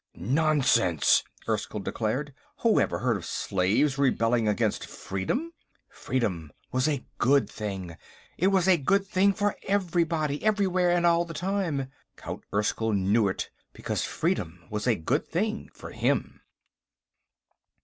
"Nonsense!" 0.15 1.23
Erskyll 1.47 1.79
declared. 1.79 2.33
"Who 2.61 2.79
ever 2.79 2.97
heard 2.97 3.17
of 3.17 3.23
slaves 3.23 3.99
rebelling 3.99 4.47
against 4.47 4.83
freedom?" 4.87 5.53
Freedom 5.89 6.51
was 6.71 6.87
a 6.87 7.05
Good 7.19 7.47
Thing. 7.47 7.95
It 8.35 8.47
was 8.47 8.67
a 8.67 8.77
Good 8.77 9.05
Thing 9.05 9.31
for 9.31 9.55
everybody, 9.67 10.43
everywhere 10.43 10.89
and 10.89 11.05
all 11.05 11.23
the 11.23 11.35
time. 11.35 11.91
Count 12.17 12.41
Erskyll 12.51 12.93
knew 12.93 13.27
it, 13.27 13.51
because 13.73 14.03
freedom 14.03 14.65
was 14.71 14.87
a 14.87 14.95
Good 14.95 15.27
Thing 15.27 15.69
for 15.71 15.91
him. 15.91 16.41